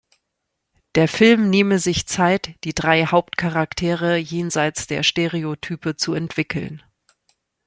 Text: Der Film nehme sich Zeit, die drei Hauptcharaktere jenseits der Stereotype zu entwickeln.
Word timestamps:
Der 0.95 1.07
Film 1.07 1.51
nehme 1.51 1.77
sich 1.77 2.07
Zeit, 2.07 2.55
die 2.63 2.73
drei 2.73 3.05
Hauptcharaktere 3.05 4.17
jenseits 4.17 4.87
der 4.87 5.03
Stereotype 5.03 5.95
zu 5.95 6.15
entwickeln. 6.15 6.81